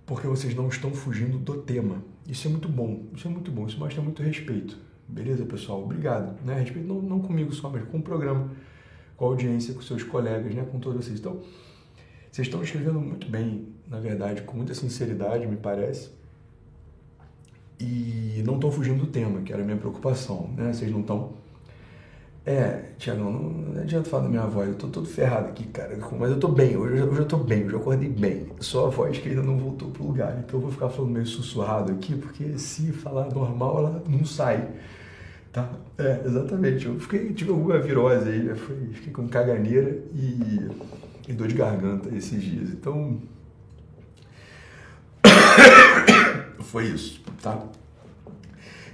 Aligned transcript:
porque 0.06 0.28
vocês 0.28 0.56
não 0.56 0.68
estão 0.68 0.92
fugindo 0.92 1.38
do 1.38 1.62
tema. 1.62 2.04
Isso 2.28 2.48
é 2.48 2.52
muito 2.52 2.68
bom, 2.68 3.06
isso 3.16 3.28
é 3.28 3.32
muito 3.32 3.52
bom, 3.52 3.68
isso 3.68 3.78
mostra 3.78 4.02
muito 4.02 4.24
respeito. 4.24 4.78
Beleza, 5.08 5.46
pessoal? 5.46 5.84
Obrigado. 5.84 6.44
Né? 6.44 6.60
Respeito 6.60 6.88
não, 6.88 7.02
não 7.02 7.20
comigo 7.20 7.54
só, 7.54 7.70
mas 7.70 7.84
com 7.84 8.00
o 8.00 8.02
programa, 8.02 8.52
com 9.16 9.26
a 9.26 9.28
audiência, 9.30 9.74
com 9.74 9.82
seus 9.82 10.04
colegas, 10.04 10.54
né? 10.56 10.66
com 10.70 10.80
todos 10.80 11.06
vocês. 11.06 11.20
Então, 11.20 11.42
vocês 12.32 12.48
estão 12.48 12.64
escrevendo 12.64 13.00
muito 13.00 13.30
bem, 13.30 13.68
na 13.92 14.00
verdade, 14.00 14.42
com 14.44 14.56
muita 14.56 14.74
sinceridade, 14.74 15.46
me 15.46 15.58
parece. 15.58 16.10
E 17.78 18.42
não 18.46 18.56
estão 18.56 18.72
fugindo 18.72 19.00
do 19.00 19.08
tema, 19.08 19.42
que 19.42 19.52
era 19.52 19.62
a 19.62 19.66
minha 19.66 19.78
preocupação, 19.78 20.50
né? 20.56 20.72
Vocês 20.72 20.90
não 20.90 21.02
estão. 21.02 21.34
É, 22.46 22.86
Tiago, 22.98 23.22
não, 23.22 23.32
não 23.34 23.82
adianta 23.82 24.10
falar 24.10 24.24
da 24.24 24.30
minha 24.30 24.46
voz, 24.46 24.70
eu 24.70 24.76
tô 24.76 24.88
todo 24.88 25.06
ferrado 25.06 25.50
aqui, 25.50 25.66
cara. 25.66 25.98
Mas 26.18 26.32
eu 26.32 26.40
tô 26.40 26.48
bem, 26.48 26.78
hoje 26.78 26.98
eu 26.98 27.14
já 27.14 27.26
tô 27.26 27.38
bem, 27.38 27.64
eu 27.64 27.70
já 27.70 27.78
acordei 27.78 28.08
bem. 28.08 28.48
Só 28.62 28.88
a 28.88 28.90
voz 28.90 29.18
que 29.18 29.28
ainda 29.28 29.44
não 29.44 29.58
voltou 29.58 29.92
pro 29.92 30.08
lugar. 30.08 30.40
Então 30.40 30.58
eu 30.58 30.62
vou 30.62 30.72
ficar 30.72 30.90
falando 30.90 31.12
meio 31.12 31.28
sussurrado 31.28 31.92
aqui, 31.92 32.16
porque 32.16 32.58
se 32.58 32.94
falar 32.94 33.30
normal, 33.30 33.78
ela 33.80 34.04
não 34.08 34.24
sai. 34.24 34.70
Tá? 35.52 35.70
É, 35.98 36.22
exatamente. 36.26 36.86
Eu 36.86 36.98
fiquei, 36.98 37.34
tive 37.34 37.52
alguma 37.52 37.78
virose 37.78 38.30
aí, 38.30 38.44
né? 38.44 38.56
fiquei 38.94 39.12
com 39.12 39.28
caganeira 39.28 40.02
e 40.16 40.70
e 41.28 41.34
dor 41.34 41.48
de 41.48 41.56
garganta 41.56 42.10
esses 42.16 42.42
dias. 42.42 42.70
Então. 42.70 43.20
Foi 46.72 46.86
isso, 46.86 47.22
tá? 47.42 47.68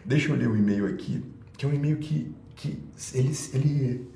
Deixa 0.03 0.31
eu 0.31 0.35
ler 0.35 0.47
o 0.47 0.53
um 0.53 0.57
e-mail 0.57 0.87
aqui, 0.87 1.23
que 1.55 1.63
é 1.63 1.69
um 1.69 1.73
e-mail 1.75 1.97
que, 1.97 2.33
que 2.55 2.83
ele, 3.13 3.31
ele, 3.53 4.11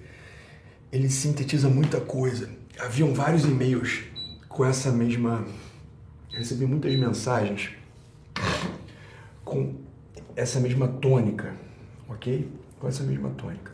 ele 0.92 1.09
sintetiza 1.12 1.70
muita 1.70 2.02
coisa. 2.02 2.50
Haviam 2.80 3.14
vários 3.14 3.45
e-mails 3.45 4.02
com 4.50 4.66
essa 4.66 4.92
mesma. 4.92 5.45
Recebi 6.31 6.66
muitas 6.66 6.92
mensagens 6.95 7.70
com 9.45 9.75
essa 10.36 10.59
mesma 10.59 10.88
tônica, 10.88 11.53
ok? 12.09 12.52
Com 12.80 12.88
essa 12.88 13.03
mesma 13.03 13.30
tônica. 13.30 13.72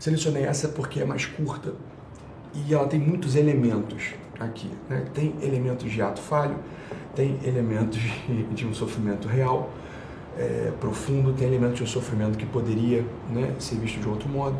Selecionei 0.00 0.42
essa 0.42 0.66
porque 0.66 0.98
é 0.98 1.04
mais 1.04 1.26
curta 1.26 1.76
e 2.52 2.74
ela 2.74 2.88
tem 2.88 2.98
muitos 2.98 3.36
elementos 3.36 4.14
aqui. 4.40 4.68
Né? 4.88 5.04
Tem 5.14 5.32
elementos 5.40 5.92
de 5.92 6.02
ato 6.02 6.20
falho, 6.20 6.58
tem 7.16 7.38
elementos 7.42 7.98
de 8.54 8.66
um 8.66 8.74
sofrimento 8.74 9.26
real, 9.26 9.70
é, 10.38 10.70
profundo, 10.78 11.32
tem 11.32 11.48
elementos 11.48 11.78
de 11.78 11.82
um 11.82 11.86
sofrimento 11.86 12.36
que 12.36 12.44
poderia 12.44 13.04
né, 13.30 13.54
ser 13.58 13.76
visto 13.76 13.98
de 13.98 14.08
outro 14.08 14.28
modo. 14.28 14.56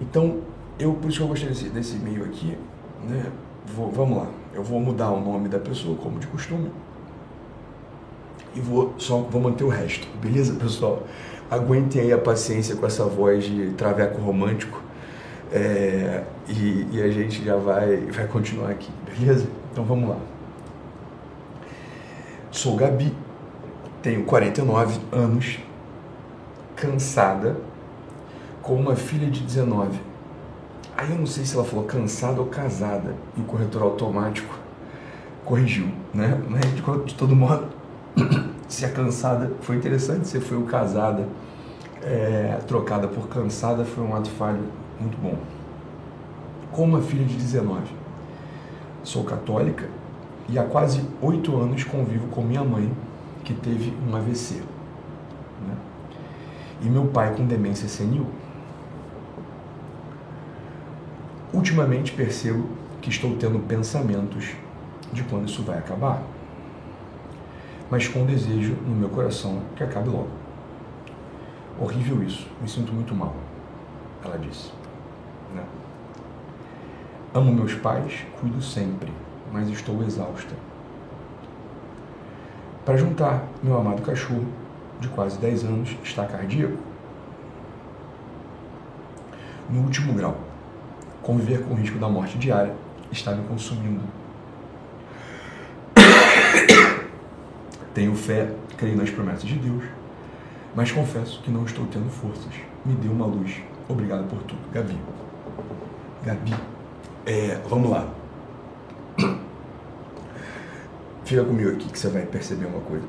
Então, 0.00 0.40
eu 0.78 0.92
por 0.92 1.08
isso 1.08 1.18
que 1.18 1.24
eu 1.24 1.28
gostei 1.28 1.48
desse, 1.48 1.68
desse 1.70 1.96
e-mail 1.96 2.24
aqui. 2.24 2.56
Né? 3.08 3.32
Vou, 3.74 3.90
vamos 3.90 4.18
lá, 4.18 4.28
eu 4.54 4.62
vou 4.62 4.78
mudar 4.78 5.10
o 5.10 5.20
nome 5.20 5.48
da 5.48 5.58
pessoa, 5.58 5.96
como 5.96 6.18
de 6.18 6.26
costume. 6.26 6.70
E 8.54 8.60
vou 8.60 8.94
só 8.98 9.18
vou 9.18 9.40
manter 9.40 9.64
o 9.64 9.68
resto, 9.68 10.06
beleza, 10.20 10.54
pessoal? 10.54 11.02
Aguentem 11.50 12.02
aí 12.02 12.12
a 12.12 12.18
paciência 12.18 12.76
com 12.76 12.86
essa 12.86 13.04
voz 13.04 13.44
de 13.44 13.70
traveco 13.70 14.20
romântico 14.20 14.82
é, 15.52 16.24
e, 16.46 16.86
e, 16.92 17.02
a 17.02 17.10
gente 17.10 17.42
já 17.42 17.56
vai, 17.56 17.96
vai 17.96 18.26
continuar 18.26 18.70
aqui, 18.70 18.90
beleza? 19.18 19.46
Então 19.78 19.86
vamos 19.86 20.08
lá. 20.08 20.16
Sou 22.50 22.74
Gabi, 22.74 23.14
tenho 24.02 24.24
49 24.24 25.00
anos, 25.12 25.60
cansada, 26.74 27.56
com 28.60 28.74
uma 28.74 28.96
filha 28.96 29.30
de 29.30 29.40
19. 29.40 30.00
Aí 30.96 31.12
eu 31.12 31.16
não 31.16 31.26
sei 31.26 31.44
se 31.44 31.54
ela 31.54 31.64
falou 31.64 31.84
cansada 31.84 32.40
ou 32.40 32.48
casada, 32.48 33.14
e 33.36 33.40
o 33.40 33.44
corretor 33.44 33.82
automático 33.82 34.52
corrigiu, 35.44 35.86
né? 36.12 36.42
Mas 36.48 36.62
de, 36.74 37.14
todo 37.14 37.36
modo, 37.36 37.68
se 38.66 38.84
a 38.84 38.90
cansada 38.90 39.52
foi 39.60 39.76
interessante, 39.76 40.26
se 40.26 40.40
foi 40.40 40.58
o 40.58 40.64
casada 40.64 41.24
é, 42.02 42.58
trocada 42.66 43.06
por 43.06 43.28
cansada, 43.28 43.84
foi 43.84 44.02
um 44.02 44.12
ato 44.16 44.28
falho 44.30 44.64
muito 44.98 45.16
bom. 45.22 45.38
Com 46.72 46.82
uma 46.82 47.00
filha 47.00 47.24
de 47.24 47.36
19. 47.36 48.07
Sou 49.02 49.24
católica 49.24 49.88
e 50.48 50.58
há 50.58 50.64
quase 50.64 51.02
oito 51.20 51.56
anos 51.56 51.84
convivo 51.84 52.28
com 52.28 52.42
minha 52.42 52.64
mãe, 52.64 52.90
que 53.44 53.54
teve 53.54 53.94
um 54.06 54.16
AVC. 54.16 54.56
Né? 55.66 55.76
E 56.82 56.86
meu 56.86 57.06
pai 57.06 57.34
com 57.34 57.46
demência 57.46 57.88
senil. 57.88 58.26
Ultimamente 61.52 62.12
percebo 62.12 62.68
que 63.00 63.10
estou 63.10 63.36
tendo 63.36 63.58
pensamentos 63.60 64.52
de 65.12 65.22
quando 65.24 65.48
isso 65.48 65.62
vai 65.62 65.78
acabar, 65.78 66.22
mas 67.90 68.06
com 68.06 68.26
desejo 68.26 68.74
no 68.86 68.94
meu 68.94 69.08
coração 69.08 69.62
que 69.76 69.82
acabe 69.82 70.08
logo. 70.08 70.28
Horrível 71.80 72.22
isso, 72.22 72.46
me 72.60 72.68
sinto 72.68 72.92
muito 72.92 73.14
mal, 73.14 73.34
ela 74.24 74.36
disse. 74.38 74.70
Né? 75.54 75.62
Amo 77.34 77.52
meus 77.52 77.74
pais, 77.74 78.24
cuido 78.40 78.62
sempre, 78.62 79.12
mas 79.52 79.68
estou 79.68 80.02
exausta. 80.02 80.54
Para 82.86 82.96
juntar, 82.96 83.44
meu 83.62 83.76
amado 83.76 84.00
cachorro, 84.00 84.46
de 84.98 85.08
quase 85.08 85.38
10 85.38 85.64
anos, 85.64 85.96
está 86.02 86.24
cardíaco. 86.24 86.78
No 89.68 89.82
último 89.82 90.14
grau, 90.14 90.38
conviver 91.22 91.62
com 91.64 91.74
o 91.74 91.76
risco 91.76 91.98
da 91.98 92.08
morte 92.08 92.38
diária 92.38 92.74
está 93.12 93.32
me 93.32 93.46
consumindo. 93.46 94.00
Tenho 97.92 98.14
fé, 98.14 98.54
creio 98.78 98.96
nas 98.96 99.10
promessas 99.10 99.44
de 99.44 99.58
Deus, 99.58 99.84
mas 100.74 100.90
confesso 100.90 101.42
que 101.42 101.50
não 101.50 101.64
estou 101.64 101.84
tendo 101.86 102.08
forças. 102.08 102.54
Me 102.86 102.94
dê 102.94 103.08
uma 103.08 103.26
luz. 103.26 103.60
Obrigado 103.86 104.26
por 104.28 104.42
tudo, 104.44 104.62
Gabi. 104.72 104.96
Gabi, 106.24 106.54
é, 107.28 107.60
vamos 107.68 107.90
lá. 107.90 108.08
Fica 111.26 111.44
comigo 111.44 111.70
aqui 111.72 111.86
que 111.86 111.98
você 111.98 112.08
vai 112.08 112.24
perceber 112.24 112.64
uma 112.64 112.80
coisa. 112.80 113.04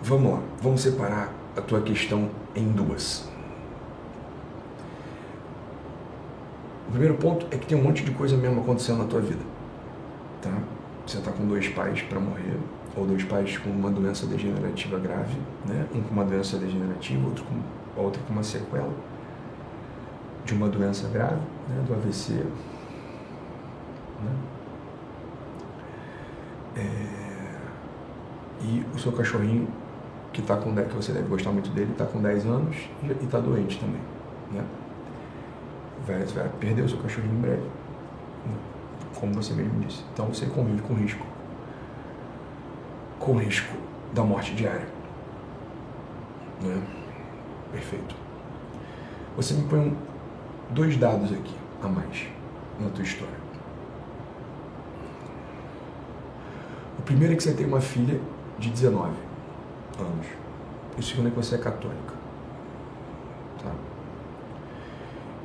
Vamos 0.00 0.32
lá, 0.32 0.40
vamos 0.62 0.80
separar 0.80 1.32
a 1.56 1.60
tua 1.60 1.82
questão 1.82 2.30
em 2.54 2.68
duas. 2.68 3.28
O 6.86 6.92
primeiro 6.92 7.14
ponto 7.14 7.48
é 7.50 7.58
que 7.58 7.66
tem 7.66 7.76
um 7.76 7.82
monte 7.82 8.04
de 8.04 8.12
coisa 8.12 8.36
mesmo 8.36 8.60
acontecendo 8.60 8.98
na 8.98 9.06
tua 9.06 9.20
vida. 9.20 9.42
Tá? 10.40 10.56
Você 11.04 11.18
está 11.18 11.32
com 11.32 11.48
dois 11.48 11.66
pais 11.66 12.00
para 12.02 12.20
morrer, 12.20 12.58
ou 12.96 13.04
dois 13.04 13.24
pais 13.24 13.58
com 13.58 13.70
uma 13.70 13.90
doença 13.90 14.24
degenerativa 14.24 15.00
grave, 15.00 15.36
né? 15.66 15.84
um 15.92 16.00
com 16.00 16.12
uma 16.12 16.24
doença 16.24 16.56
degenerativa, 16.56 17.26
outro 17.26 17.44
com, 17.44 18.00
outro 18.00 18.22
com 18.22 18.32
uma 18.32 18.44
sequela 18.44 18.94
de 20.44 20.54
uma 20.54 20.68
doença 20.68 21.08
grave, 21.08 21.42
né, 21.68 21.84
do 21.86 21.94
AVC. 21.94 22.32
Né? 24.22 24.32
É, 26.76 27.18
e 28.62 28.84
o 28.94 28.98
seu 28.98 29.12
cachorrinho, 29.12 29.68
que, 30.32 30.42
tá 30.42 30.56
com 30.56 30.74
10, 30.74 30.88
que 30.88 30.94
você 30.94 31.12
deve 31.12 31.28
gostar 31.28 31.50
muito 31.50 31.70
dele, 31.70 31.92
está 31.92 32.04
com 32.04 32.20
10 32.20 32.46
anos 32.46 32.76
e 33.02 33.24
está 33.24 33.38
doente 33.38 33.78
também. 33.78 34.00
Né? 34.52 34.64
Vai, 36.06 36.24
vai 36.24 36.48
perder 36.60 36.82
o 36.82 36.88
seu 36.88 36.98
cachorrinho 36.98 37.34
em 37.34 37.40
breve, 37.40 37.62
né? 37.62 38.56
como 39.14 39.34
você 39.34 39.52
mesmo 39.52 39.80
disse. 39.80 40.04
Então 40.12 40.26
você 40.26 40.46
convive 40.46 40.82
com 40.82 40.94
risco. 40.94 41.24
Com 43.18 43.36
risco 43.38 43.76
da 44.12 44.22
morte 44.22 44.54
diária. 44.54 44.86
Né? 46.62 46.82
Perfeito. 47.72 48.14
Você 49.36 49.54
me 49.54 49.68
põe 49.68 49.78
um, 49.78 49.96
dois 50.70 50.96
dados 50.96 51.32
aqui 51.32 51.54
a 51.82 51.88
mais 51.88 52.26
na 52.80 52.88
tua 52.90 53.04
história. 53.04 53.38
O 56.98 57.02
primeiro 57.02 57.34
é 57.34 57.36
que 57.36 57.42
você 57.42 57.54
tem 57.54 57.66
uma 57.66 57.80
filha 57.80 58.20
de 58.58 58.70
19 58.70 59.12
anos. 59.98 60.26
E 60.96 61.00
o 61.00 61.02
segundo 61.02 61.28
é 61.28 61.30
que 61.30 61.36
você 61.36 61.54
é 61.54 61.58
católica. 61.58 62.14
Tá? 63.62 63.72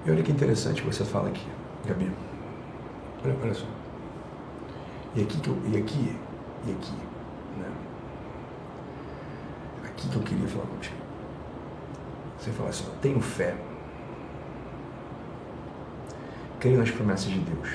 E 0.05 0.11
olha 0.11 0.23
que 0.23 0.31
interessante 0.31 0.81
que 0.81 0.87
você 0.87 1.03
fala 1.03 1.29
aqui, 1.29 1.47
Gabi. 1.87 2.11
Olha, 3.23 3.35
olha 3.41 3.53
só. 3.53 3.65
E 5.15 5.21
aqui 5.21 5.39
que 5.39 5.47
eu, 5.47 5.57
e 5.71 5.77
aqui, 5.77 6.17
e 6.67 6.71
aqui, 6.71 6.93
né? 7.57 7.71
Aqui 9.85 10.09
que 10.09 10.15
eu 10.15 10.21
queria 10.23 10.47
falar 10.47 10.65
contigo. 10.65 10.95
Você 12.39 12.51
fala 12.51 12.69
assim, 12.69 12.85
tenho 13.01 13.21
fé. 13.21 13.55
Creio 16.63 16.77
nas 16.77 16.89
promessas 16.89 17.29
de 17.29 17.39
Deus. 17.39 17.71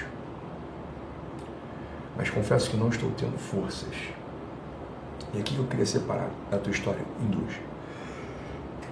Mas 2.16 2.30
confesso 2.30 2.70
que 2.70 2.76
não 2.78 2.88
estou 2.88 3.10
tendo 3.10 3.36
forças. 3.36 3.94
E 5.34 5.38
aqui 5.38 5.58
eu 5.58 5.66
queria 5.66 5.84
separar 5.84 6.30
a 6.50 6.56
tua 6.56 6.70
história 6.70 7.04
em 7.20 7.26
duas. 7.26 7.52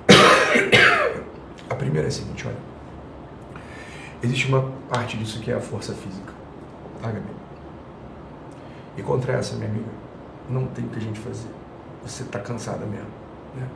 A 1.70 1.75
primeira 1.75 2.08
é 2.08 2.10
a 2.10 2.12
seguinte, 2.12 2.46
olha. 2.46 2.58
Existe 4.22 4.48
uma 4.48 4.70
parte 4.90 5.16
disso 5.16 5.40
que 5.40 5.50
é 5.50 5.54
a 5.54 5.60
força 5.60 5.94
física. 5.94 6.34
Tá, 7.00 7.10
Gabi? 7.10 7.25
E 8.99 9.02
contra 9.02 9.32
essa, 9.32 9.56
minha 9.56 9.70
amiga, 9.70 9.90
não 10.50 10.66
tem 10.66 10.84
o 10.84 10.88
que 10.90 10.99
a 10.99 11.02
gente 11.02 11.20
fazer. 11.20 11.49
Você 12.04 12.22
está 12.22 12.38
cansada 12.38 12.84
mesmo. 12.84 13.08
Né? 13.54 13.66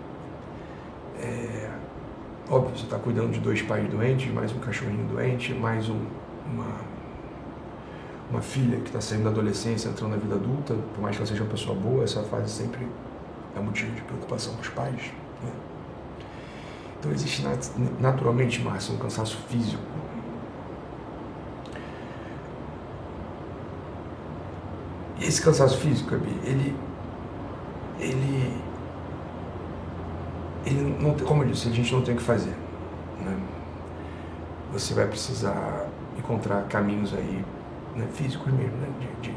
É, 1.19 1.71
óbvio, 2.51 2.77
você 2.77 2.85
está 2.85 2.99
cuidando 2.99 3.31
de 3.31 3.41
dois 3.41 3.63
pais 3.63 3.89
doentes, 3.89 4.33
mais 4.33 4.53
um 4.53 4.59
cachorrinho 4.59 5.07
doente, 5.07 5.55
mais 5.55 5.89
um, 5.89 6.01
uma, 6.53 6.81
uma 8.31 8.43
filha 8.43 8.79
que 8.79 8.89
está 8.89 9.01
saindo 9.01 9.25
da 9.25 9.31
adolescência, 9.31 9.89
entrando 9.89 10.11
na 10.11 10.17
vida 10.17 10.35
adulta. 10.35 10.75
Por 10.95 11.01
mais 11.01 11.17
que 11.17 11.23
ela 11.23 11.29
seja 11.29 11.43
uma 11.43 11.51
pessoa 11.51 11.77
boa, 11.77 12.03
essa 12.03 12.23
fase 12.25 12.51
sempre 12.51 12.87
é 13.57 13.61
motivo 13.61 13.93
de 13.93 14.03
preocupação 14.03 14.55
para 14.55 14.63
os 14.63 14.69
pais. 14.69 15.13
Né? 15.43 15.53
Então 16.99 17.13
existe 17.13 17.43
naturalmente, 18.01 18.61
Márcio, 18.61 18.95
um 18.95 18.99
cansaço 18.99 19.37
físico. 19.49 19.83
Esse 25.21 25.41
cansaço 25.41 25.79
físico, 25.79 26.15
ele, 26.15 26.75
ele, 28.01 28.63
ele 30.65 30.97
não 31.01 31.15
como 31.15 31.43
eu 31.43 31.49
disse, 31.49 31.69
a 31.69 31.73
gente 31.73 31.93
não 31.93 32.03
tem 32.03 32.15
o 32.15 32.17
que 32.17 32.23
fazer. 32.23 32.55
Né? 33.21 33.37
Você 34.73 34.95
vai 34.95 35.07
precisar 35.07 35.87
encontrar 36.19 36.63
caminhos 36.65 37.15
aí, 37.15 37.45
né, 37.97 38.07
físicos 38.13 38.53
mesmo, 38.53 38.77
né, 38.77 38.89
de, 39.01 39.31
de 39.31 39.37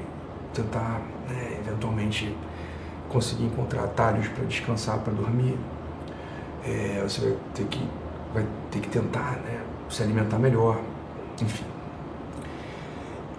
tentar, 0.53 1.01
né, 1.29 1.59
eventualmente, 1.59 2.35
conseguir 3.09 3.45
encontrar 3.45 3.83
atalhos 3.83 4.27
para 4.27 4.43
descansar, 4.45 4.99
para 4.99 5.13
dormir, 5.13 5.57
é, 6.65 7.01
você 7.03 7.21
vai 7.21 7.37
ter 7.53 7.65
que 7.65 7.87
vai 8.33 8.45
ter 8.71 8.79
que 8.79 8.89
tentar 8.89 9.39
né, 9.45 9.61
se 9.89 10.01
alimentar 10.01 10.39
melhor, 10.39 10.79
enfim. 11.41 11.65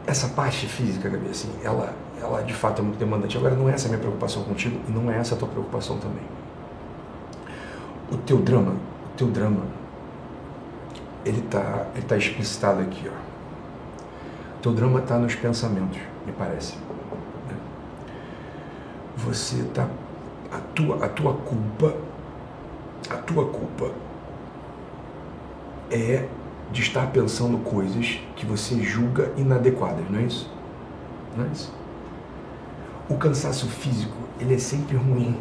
Essa 0.06 0.28
parte 0.28 0.66
física, 0.66 1.08
Gabi, 1.08 1.28
assim, 1.30 1.50
ela, 1.64 1.94
ela 2.20 2.42
de 2.42 2.54
fato 2.54 2.80
é 2.80 2.84
muito 2.84 2.98
demandante. 2.98 3.36
Agora, 3.36 3.54
não 3.54 3.68
é 3.68 3.72
essa 3.72 3.86
a 3.86 3.88
minha 3.88 3.98
preocupação 3.98 4.44
contigo 4.44 4.78
e 4.86 4.92
não 4.92 5.10
é 5.10 5.16
essa 5.16 5.34
a 5.34 5.38
tua 5.38 5.48
preocupação 5.48 5.98
também. 5.98 6.22
O 8.10 8.16
teu 8.18 8.38
drama, 8.38 8.72
o 8.72 9.16
teu 9.16 9.28
drama, 9.28 9.62
ele 11.24 11.40
está 11.40 11.86
ele 11.94 12.06
tá 12.06 12.16
explicitado 12.16 12.80
aqui, 12.80 13.08
ó. 13.08 14.58
O 14.58 14.62
teu 14.62 14.72
drama 14.72 15.00
está 15.00 15.18
nos 15.18 15.34
pensamentos, 15.34 15.98
me 16.26 16.32
parece. 16.32 16.76
Né? 16.76 17.56
Você 19.16 19.56
está 19.56 19.88
a 20.52 20.58
tua, 20.74 21.04
a 21.04 21.08
tua 21.08 21.34
culpa 21.34 21.94
a 23.10 23.16
tua 23.16 23.46
culpa 23.46 23.90
é 25.90 26.26
de 26.72 26.80
estar 26.80 27.06
pensando 27.10 27.58
coisas 27.58 28.20
que 28.36 28.46
você 28.46 28.82
julga 28.82 29.32
inadequadas, 29.36 30.04
não 30.10 30.18
é 30.18 30.22
isso? 30.22 30.50
Não 31.36 31.44
é 31.44 31.48
isso? 31.48 31.72
O 33.08 33.16
cansaço 33.16 33.68
físico, 33.68 34.16
ele 34.40 34.54
é 34.54 34.58
sempre 34.58 34.96
ruim, 34.96 35.36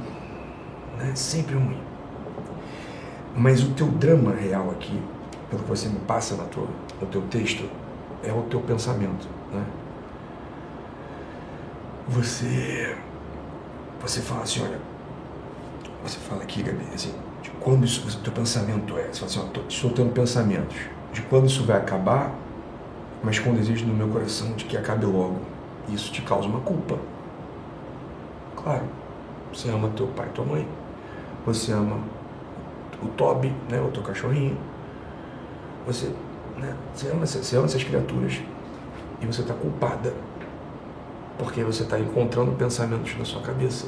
né? 0.97 1.13
Sempre 1.15 1.55
ruim. 1.55 1.79
Mas 3.35 3.63
o 3.63 3.71
teu 3.71 3.87
drama 3.87 4.31
real 4.31 4.69
aqui, 4.71 5.01
pelo 5.49 5.63
que 5.63 5.69
você 5.69 5.87
me 5.89 5.99
passa 5.99 6.35
na 6.35 6.43
tua, 6.45 6.67
no 7.01 7.07
teu 7.07 7.21
texto, 7.23 7.67
é 8.23 8.31
o 8.31 8.43
teu 8.43 8.59
pensamento, 8.61 9.27
né? 9.51 9.65
Você, 12.07 12.95
você 14.01 14.21
fala 14.21 14.43
assim, 14.43 14.61
olha, 14.61 14.79
você 16.03 16.19
fala 16.19 16.43
aqui, 16.43 16.61
Gabi, 16.61 16.85
assim, 16.93 17.13
de 17.41 17.49
quando 17.51 17.85
isso, 17.85 18.07
o 18.07 18.21
teu 18.21 18.33
pensamento 18.33 18.97
é. 18.97 19.07
Você 19.11 19.19
fala 19.19 19.31
assim, 19.31 19.39
ó, 19.39 19.43
tô, 19.51 19.61
estou 19.67 19.91
tendo 19.91 20.11
pensamentos 20.11 20.77
de 21.11 21.21
quando 21.23 21.47
isso 21.47 21.63
vai 21.63 21.77
acabar, 21.77 22.31
mas 23.23 23.39
com 23.39 23.53
desejo 23.53 23.85
no 23.85 23.93
meu 23.93 24.09
coração 24.09 24.53
de 24.53 24.65
que 24.65 24.77
acabe 24.77 25.05
logo. 25.05 25.39
Isso 25.89 26.11
te 26.11 26.21
causa 26.21 26.47
uma 26.47 26.59
culpa. 26.61 26.97
Claro, 28.55 28.83
você 29.53 29.69
ama 29.69 29.89
teu 29.95 30.07
pai 30.07 30.27
e 30.27 30.29
tua 30.29 30.45
mãe, 30.45 30.67
você 31.45 31.71
ama 31.71 31.99
o 33.03 33.07
Toby, 33.09 33.53
né, 33.69 33.81
o 33.81 33.89
teu 33.91 34.03
cachorrinho, 34.03 34.57
você, 35.85 36.11
né, 36.57 36.75
você, 36.93 37.09
ama, 37.09 37.25
você 37.25 37.55
ama 37.55 37.65
essas 37.65 37.83
criaturas 37.83 38.41
e 39.21 39.25
você 39.25 39.41
está 39.41 39.53
culpada 39.53 40.13
porque 41.37 41.63
você 41.63 41.83
está 41.83 41.99
encontrando 41.99 42.51
pensamentos 42.51 43.17
na 43.17 43.25
sua 43.25 43.41
cabeça 43.41 43.87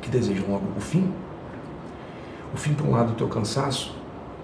que 0.00 0.10
desejam 0.10 0.50
logo 0.50 0.66
o 0.76 0.80
fim 0.80 1.12
o 2.56 2.58
fim, 2.58 2.72
por 2.72 2.86
um 2.86 2.92
lado, 2.92 3.08
do 3.08 3.14
teu 3.14 3.28
cansaço, 3.28 3.94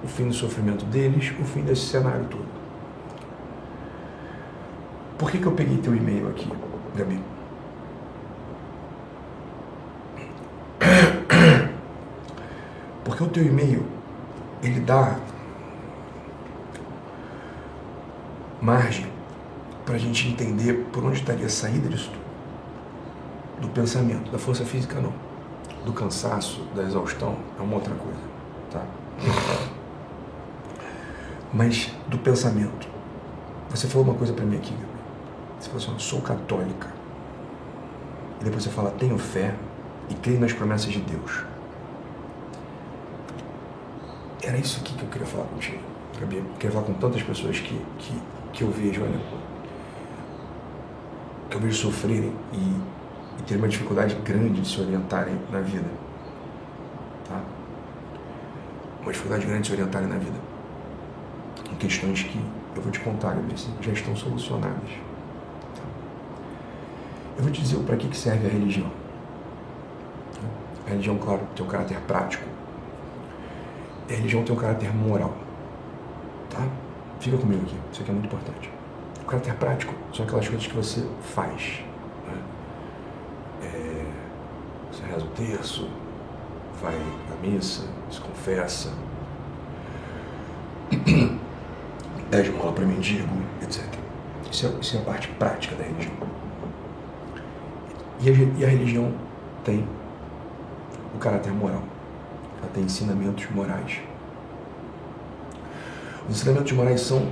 o 0.05 0.06
fim 0.06 0.29
do 0.29 0.35
sofrimento 0.35 0.85
deles, 0.85 1.33
o 1.41 1.45
fim 1.45 1.62
desse 1.62 1.87
cenário 1.87 2.27
todo. 2.27 2.45
Por 5.17 5.31
que, 5.31 5.38
que 5.38 5.47
eu 5.47 5.53
peguei 5.53 5.79
teu 5.79 5.95
e-mail 5.95 6.29
aqui, 6.29 6.47
Gabi? 6.95 7.19
O 13.23 13.29
teu 13.29 13.47
e-mail, 13.47 13.87
ele 14.65 14.81
dá 14.81 15.17
margem 18.61 19.07
para 19.87 19.95
a 19.95 19.99
gente 19.99 20.27
entender 20.27 20.89
por 20.93 21.05
onde 21.05 21.19
estaria 21.19 21.47
a 21.47 21.49
saída 21.49 21.89
disso 21.89 22.11
tudo. 22.11 23.61
Do 23.61 23.69
pensamento, 23.69 24.29
da 24.33 24.39
força 24.39 24.65
física 24.65 25.01
não 25.01 25.13
do 25.85 25.93
cansaço, 25.93 26.62
da 26.75 26.83
exaustão, 26.83 27.37
é 27.59 27.62
uma 27.62 27.75
outra 27.75 27.95
coisa, 27.95 28.19
tá? 28.73 28.85
Mas 31.55 31.93
do 32.09 32.19
pensamento. 32.19 32.88
Você 33.71 33.87
falou 33.87 34.09
uma 34.09 34.14
coisa 34.14 34.33
para 34.33 34.45
mim 34.45 34.57
aqui, 34.57 34.73
Gabriel. 34.73 34.91
Você 35.61 35.71
falou 35.71 35.87
assim, 35.87 35.99
sou 35.99 36.21
católica. 36.21 36.88
E 38.41 38.45
depois 38.45 38.64
você 38.64 38.71
fala, 38.71 38.91
tenho 38.91 39.17
fé 39.17 39.55
e 40.09 40.14
creio 40.14 40.41
nas 40.41 40.52
promessas 40.52 40.93
de 40.93 41.00
Deus. 41.00 41.51
Era 44.42 44.56
isso 44.56 44.80
aqui 44.80 44.94
que 44.94 45.02
eu 45.02 45.08
queria 45.08 45.26
falar 45.26 45.44
contigo, 45.44 45.78
Gabi. 46.20 46.37
Eu 46.37 46.44
queria 46.58 46.70
falar 46.72 46.87
com 46.87 46.94
tantas 46.94 47.22
pessoas 47.22 47.61
que, 47.61 47.80
que, 47.99 48.22
que 48.52 48.64
eu 48.64 48.70
vejo, 48.70 49.02
olha, 49.02 49.20
que 51.49 51.56
eu 51.56 51.61
vejo 51.61 51.76
sofrerem 51.76 52.34
e 52.52 53.02
e 53.38 53.42
ter 53.42 53.56
uma 53.56 53.68
dificuldade 53.68 54.14
grande 54.16 54.61
de 54.61 54.68
se 54.68 54.80
orientarem 54.80 55.37
na 55.50 55.61
vida. 55.61 55.88
Tá? 57.28 57.40
Uma 59.02 59.12
dificuldade 59.12 59.46
grande 59.46 59.62
de 59.62 59.66
se 59.68 59.72
orientarem 59.72 60.08
na 60.08 60.16
vida. 60.16 60.38
Em 61.70 61.76
questões 61.76 62.22
que 62.22 62.40
eu 62.76 62.82
vou 62.82 62.92
te 62.92 63.00
contar, 63.00 63.34
Gabriel, 63.34 63.56
já 63.80 63.92
estão 63.92 64.14
solucionadas. 64.14 64.90
Tá? 65.75 65.82
Eu 67.38 67.44
vou 67.44 67.52
te 67.52 67.61
dizer 67.61 67.78
para 67.80 67.96
que 67.96 68.16
serve 68.16 68.46
a 68.46 68.50
religião. 68.50 68.90
A 70.87 70.90
religião, 70.90 71.16
claro, 71.18 71.40
tem 71.54 71.64
um 71.64 71.68
caráter 71.68 71.99
prático. 72.06 72.44
A 74.12 74.16
religião 74.16 74.45
tem 74.45 74.54
um 74.54 74.59
caráter 74.59 74.95
moral. 74.95 75.35
Tá? 76.50 76.66
Fica 77.19 77.37
comigo 77.37 77.62
aqui, 77.62 77.76
isso 77.90 78.02
aqui 78.02 78.11
é 78.11 78.14
muito 78.14 78.26
importante. 78.26 78.71
O 79.23 79.25
caráter 79.25 79.54
prático 79.54 79.95
são 80.12 80.26
aquelas 80.26 80.49
coisas 80.49 80.66
que 80.66 80.75
você 80.75 81.07
faz 81.35 81.83
reza 85.12 85.25
o 85.25 85.28
terço, 85.28 85.88
vai 86.81 86.95
à 86.95 87.47
missa, 87.47 87.85
se 88.11 88.21
confessa, 88.21 88.92
pede 92.31 92.50
mola 92.50 92.73
para 92.73 92.85
mendigo, 92.85 93.28
etc. 93.62 93.85
Isso 94.50 94.66
é, 94.66 94.71
isso 94.81 94.97
é 94.97 95.00
a 95.00 95.04
parte 95.04 95.28
prática 95.28 95.76
da 95.76 95.85
religião. 95.85 96.14
E 98.21 98.28
a, 98.28 98.33
e 98.59 98.64
a 98.64 98.69
religião 98.69 99.12
tem 99.64 99.87
o 101.14 101.19
caráter 101.19 101.52
moral. 101.52 101.83
Tem 102.73 102.85
ensinamentos 102.85 103.47
morais. 103.50 104.00
Os 106.26 106.37
ensinamentos 106.37 106.73
morais 106.73 107.00
são 107.02 107.28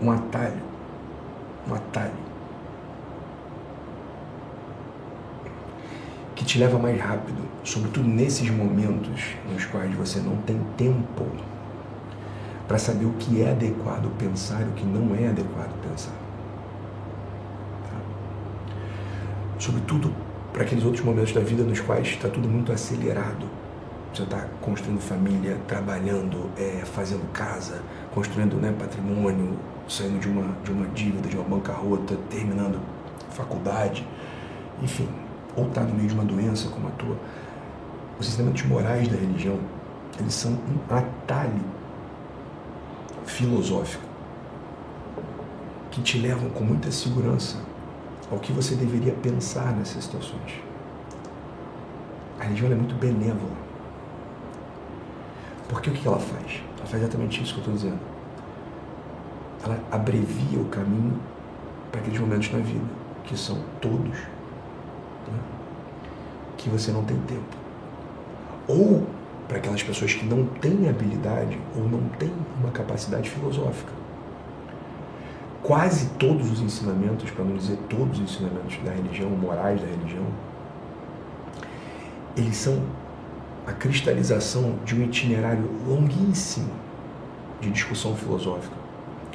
um 0.00 0.10
atalho, 0.10 0.60
um 1.68 1.74
atalho 1.74 2.12
que 6.36 6.44
te 6.44 6.58
leva 6.58 6.78
mais 6.78 7.00
rápido, 7.00 7.42
sobretudo 7.64 8.08
nesses 8.08 8.50
momentos 8.50 9.34
nos 9.52 9.64
quais 9.64 9.94
você 9.94 10.20
não 10.20 10.36
tem 10.38 10.60
tempo 10.76 11.26
para 12.66 12.78
saber 12.78 13.04
o 13.04 13.12
que 13.14 13.42
é 13.42 13.50
adequado 13.50 14.10
pensar 14.16 14.60
e 14.62 14.64
o 14.64 14.72
que 14.72 14.84
não 14.84 15.14
é 15.14 15.28
adequado 15.28 15.72
pensar. 15.88 16.14
Tá? 17.90 17.96
Sobretudo 19.58 20.12
para 20.52 20.62
aqueles 20.62 20.84
outros 20.84 21.02
momentos 21.04 21.32
da 21.32 21.40
vida 21.40 21.62
nos 21.62 21.80
quais 21.80 22.08
está 22.08 22.28
tudo 22.28 22.48
muito 22.48 22.72
acelerado. 22.72 23.48
Você 24.12 24.24
está 24.24 24.46
construindo 24.60 25.00
família, 25.00 25.58
trabalhando, 25.66 26.50
é, 26.58 26.82
fazendo 26.84 27.26
casa, 27.32 27.80
construindo 28.14 28.56
né, 28.56 28.74
patrimônio, 28.78 29.56
saindo 29.88 30.20
de 30.20 30.28
uma, 30.28 30.54
de 30.62 30.70
uma 30.70 30.86
dívida, 30.88 31.28
de 31.28 31.36
uma 31.36 31.48
bancarrota, 31.48 32.18
terminando 32.28 32.78
faculdade, 33.30 34.06
enfim, 34.82 35.08
ou 35.56 35.66
está 35.68 35.80
no 35.80 35.94
meio 35.94 36.08
de 36.08 36.14
uma 36.14 36.24
doença 36.24 36.68
como 36.68 36.88
a 36.88 36.90
tua. 36.90 37.16
Os 38.20 38.28
ensinamentos 38.28 38.62
morais 38.64 39.08
da 39.08 39.16
religião, 39.16 39.58
eles 40.20 40.34
são 40.34 40.52
um 40.52 40.94
atalho 40.94 41.64
filosófico 43.24 44.04
que 45.90 46.02
te 46.02 46.18
levam 46.18 46.50
com 46.50 46.64
muita 46.64 46.90
segurança 46.92 47.71
ao 48.32 48.38
que 48.38 48.50
você 48.50 48.74
deveria 48.74 49.12
pensar 49.12 49.76
nessas 49.76 50.04
situações. 50.04 50.58
A 52.40 52.44
religião 52.44 52.72
é 52.72 52.74
muito 52.74 52.94
benévola. 52.94 53.52
Porque 55.68 55.90
o 55.90 55.92
que 55.92 56.08
ela 56.08 56.18
faz? 56.18 56.62
Ela 56.78 56.86
faz 56.86 57.02
exatamente 57.02 57.42
isso 57.42 57.52
que 57.52 57.60
eu 57.60 57.62
estou 57.62 57.74
dizendo. 57.74 58.00
Ela 59.62 59.78
abrevia 59.90 60.58
o 60.58 60.64
caminho 60.64 61.20
para 61.90 62.00
aqueles 62.00 62.18
momentos 62.18 62.50
na 62.50 62.58
vida, 62.58 62.84
que 63.24 63.36
são 63.38 63.58
todos, 63.82 64.18
né? 64.18 65.38
que 66.56 66.70
você 66.70 66.90
não 66.90 67.04
tem 67.04 67.18
tempo. 67.20 67.56
Ou 68.66 69.06
para 69.46 69.58
aquelas 69.58 69.82
pessoas 69.82 70.14
que 70.14 70.24
não 70.24 70.46
têm 70.46 70.88
habilidade 70.88 71.60
ou 71.76 71.86
não 71.86 72.08
têm 72.18 72.32
uma 72.58 72.70
capacidade 72.70 73.28
filosófica. 73.28 74.01
Quase 75.62 76.10
todos 76.18 76.50
os 76.50 76.60
ensinamentos, 76.60 77.30
para 77.30 77.44
não 77.44 77.56
dizer 77.56 77.78
todos 77.88 78.18
os 78.18 78.24
ensinamentos 78.24 78.76
da 78.84 78.90
religião, 78.90 79.30
morais 79.30 79.80
da 79.80 79.86
religião, 79.86 80.26
eles 82.36 82.56
são 82.56 82.82
a 83.66 83.72
cristalização 83.72 84.76
de 84.84 84.96
um 84.96 85.04
itinerário 85.04 85.70
longuíssimo 85.86 86.70
de 87.60 87.70
discussão 87.70 88.16
filosófica 88.16 88.74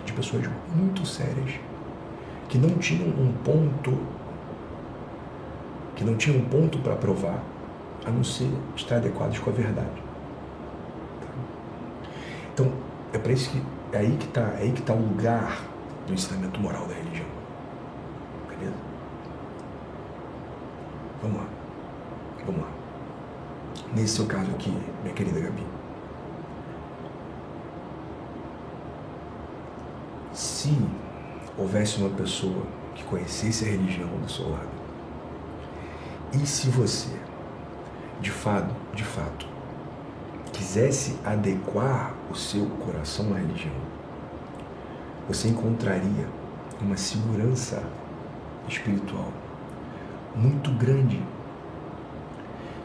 de 0.06 0.14
pessoas 0.14 0.50
muito 0.76 1.06
sérias 1.06 1.52
que 2.50 2.58
não 2.58 2.78
tinham 2.78 3.08
um 3.08 3.32
ponto 3.44 3.98
que 5.96 6.04
não 6.04 6.16
tinham 6.16 6.40
um 6.40 6.46
ponto 6.46 6.78
para 6.80 6.96
provar 6.96 7.42
a 8.06 8.12
não 8.12 8.24
ser 8.24 8.50
estar 8.76 8.98
adequados 8.98 9.40
com 9.40 9.50
a 9.50 9.54
verdade. 9.54 10.04
Então, 12.54 12.72
é 13.12 13.18
para 13.18 13.32
isso 13.34 13.50
que 13.50 13.62
é 13.92 14.00
aí 14.00 14.16
que 14.18 14.26
está, 14.26 14.42
é 14.42 14.62
aí 14.62 14.72
que 14.72 14.80
está 14.80 14.94
o 14.94 15.02
lugar 15.02 15.64
do 16.08 16.14
ensinamento 16.14 16.60
moral 16.60 16.88
da 16.88 16.96
religião. 16.96 17.28
Beleza? 18.50 18.78
Vamos 21.22 21.38
lá. 21.38 21.48
Vamos 22.46 22.62
lá. 22.62 22.72
Nesse 23.94 24.16
seu 24.16 24.26
caso 24.26 24.50
aqui, 24.52 24.72
minha 25.04 25.14
querida 25.14 25.40
Gabi. 25.40 25.66
Se 30.34 30.78
houvesse 31.58 31.98
uma 31.98 32.10
pessoa 32.10 32.64
que 32.96 33.04
conhecesse 33.04 33.66
a 33.66 33.68
religião 33.68 34.08
do 34.08 34.32
seu 34.32 34.50
lado, 34.50 34.70
e 36.34 36.46
se 36.46 36.70
você, 36.70 37.10
de 38.22 38.32
fato, 38.32 38.74
de 38.94 39.04
fato, 39.04 39.46
quisesse 40.54 41.18
adequar 41.26 42.14
o 42.30 42.36
seu 42.36 42.66
coração 42.86 43.34
à 43.34 43.38
religião, 43.38 43.97
você 45.28 45.50
encontraria 45.50 46.28
uma 46.82 46.96
segurança 46.96 47.84
espiritual 48.68 49.32
muito 50.36 50.72
grande 50.72 51.22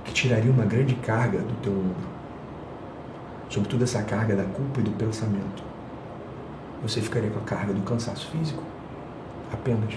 que 0.05 0.13
tiraria 0.13 0.51
uma 0.51 0.65
grande 0.65 0.95
carga 0.97 1.39
do 1.39 1.55
teu 1.63 1.73
ombro, 1.73 2.09
sobretudo 3.49 3.85
essa 3.85 4.03
carga 4.03 4.35
da 4.35 4.45
culpa 4.45 4.81
e 4.81 4.83
do 4.83 4.91
pensamento. 4.93 5.63
Você 6.83 7.01
ficaria 7.01 7.31
com 7.31 7.39
a 7.39 7.43
carga 7.43 7.73
do 7.73 7.83
cansaço 7.83 8.29
físico 8.31 8.63
apenas. 9.53 9.95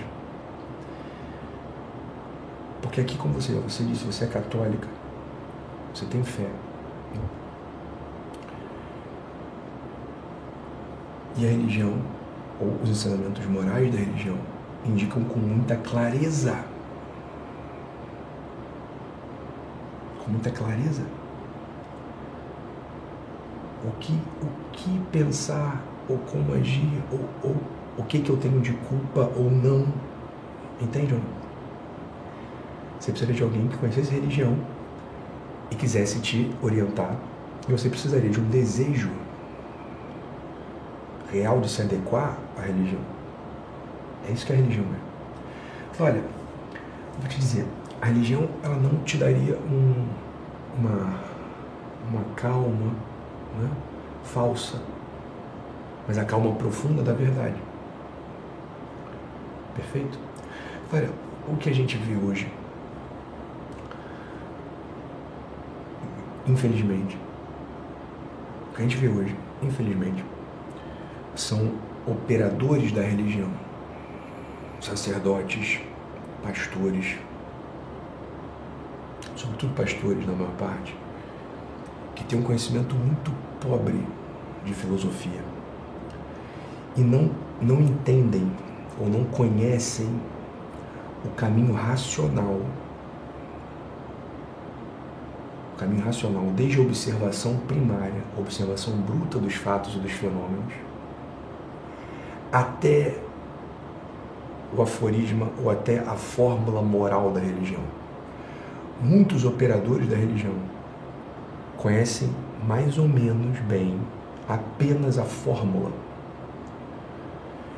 Porque 2.82 3.02
aqui, 3.02 3.18
como 3.18 3.34
você, 3.34 3.54
você 3.54 3.84
disse, 3.84 4.06
você 4.06 4.25
é 4.25 4.28
católica, 4.28 4.88
você 5.94 6.06
tem 6.06 6.24
fé. 6.24 6.50
E 11.38 11.46
a 11.46 11.50
religião, 11.50 11.98
ou 12.59 12.77
os 12.83 12.89
ensinamentos 12.89 13.45
morais 13.45 13.91
da 13.91 14.00
religião, 14.00 14.38
indicam 14.85 15.24
com 15.24 15.39
muita 15.39 15.75
clareza 15.77 16.55
com 20.25 20.31
muita 20.31 20.50
clareza 20.50 21.03
o 23.88 23.91
que, 24.00 24.13
o 24.41 24.47
que 24.71 25.00
pensar 25.12 25.83
ou 26.09 26.17
como 26.17 26.53
agir 26.55 27.03
ou, 27.12 27.19
ou 27.43 27.55
o 27.97 28.03
que, 28.03 28.19
que 28.19 28.29
eu 28.29 28.38
tenho 28.38 28.59
de 28.59 28.74
culpa 28.74 29.31
ou 29.38 29.50
não. 29.51 29.88
Entende 30.81 31.13
ou 31.13 31.19
não? 31.19 31.45
Você 33.00 33.12
precisaria 33.12 33.35
de 33.35 33.43
alguém 33.43 33.67
que 33.67 33.77
conhecesse 33.77 34.12
religião 34.12 34.57
e 35.69 35.75
quisesse 35.75 36.19
te 36.19 36.51
orientar. 36.62 37.15
E 37.69 37.71
você 37.71 37.88
precisaria 37.88 38.29
de 38.29 38.39
um 38.39 38.50
desejo 38.50 39.12
real 41.32 41.60
de 41.60 41.70
se 41.70 41.82
adequar 41.82 42.38
à 42.58 42.62
religião. 42.62 43.01
É 44.27 44.32
isso 44.32 44.46
que 44.46 44.53
a 44.53 44.55
religião 44.55 44.86
é. 44.86 46.03
Olha, 46.03 46.22
vou 47.20 47.29
te 47.29 47.39
dizer, 47.39 47.65
a 48.01 48.08
religião 48.08 48.48
ela 48.63 48.75
não 48.75 49.03
te 49.03 49.17
daria 49.17 49.58
um, 49.58 50.08
uma, 50.77 51.20
uma 52.10 52.24
calma 52.36 52.94
né, 53.60 53.70
falsa, 54.24 54.82
mas 56.08 56.17
a 56.17 56.25
calma 56.25 56.53
profunda 56.55 57.01
da 57.01 57.13
verdade. 57.13 57.55
Perfeito? 59.75 60.17
Olha, 60.94 61.10
o 61.48 61.55
que 61.58 61.70
a 61.70 61.74
gente 61.74 61.98
vê 61.98 62.15
hoje, 62.15 62.51
infelizmente, 66.48 67.17
o 68.72 68.75
que 68.75 68.82
a 68.82 68.84
gente 68.84 68.98
vê 68.98 69.08
hoje, 69.08 69.36
infelizmente, 69.62 70.24
são 71.36 71.74
operadores 72.08 72.92
da 72.92 73.01
religião, 73.01 73.50
sacerdotes, 74.80 75.80
pastores, 76.44 77.18
sobretudo 79.36 79.74
pastores 79.75 80.25
na 80.25 80.34
maior 80.34 80.51
parte, 80.54 80.96
que 82.15 82.24
têm 82.24 82.39
um 82.39 82.44
conhecimento 82.44 82.96
muito 82.96 83.32
pobre 83.60 84.00
de 84.63 84.74
filosofia. 84.74 85.44
E 86.96 87.01
não, 87.01 87.30
não 87.62 87.82
entendem 87.82 88.50
ou 89.00 89.10
não 89.10 89.25
conhecem 89.25 90.08
o 91.25 91.30
caminho 91.32 91.74
racional. 91.74 92.62
O 95.74 95.77
caminho 95.77 96.06
racional, 96.06 96.46
desde 96.56 96.80
a 96.80 96.82
observação 96.82 97.58
primária, 97.68 98.24
a 98.38 98.39
observação 98.39 98.96
bruta 98.96 99.38
dos 99.39 99.56
fatos 99.56 99.96
e 99.96 100.00
dos 100.00 100.12
fenômenos, 100.13 100.74
até 102.57 103.17
o 104.75 104.81
aforisma 104.81 105.50
ou 105.62 105.69
até 105.69 106.00
a 106.00 106.15
fórmula 106.15 106.81
moral 106.81 107.31
da 107.31 107.39
religião 107.39 107.81
muitos 109.01 109.43
operadores 109.45 110.07
da 110.07 110.15
religião 110.15 110.53
conhecem 111.77 112.29
mais 112.65 112.97
ou 112.97 113.07
menos 113.07 113.59
bem 113.59 114.00
apenas 114.47 115.17
a 115.17 115.24
fórmula. 115.24 115.91